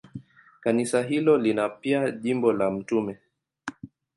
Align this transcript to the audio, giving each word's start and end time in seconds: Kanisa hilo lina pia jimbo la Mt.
Kanisa 0.59 1.01
hilo 1.03 1.37
lina 1.37 1.69
pia 1.69 2.11
jimbo 2.11 2.53
la 2.53 2.71
Mt. 2.71 3.17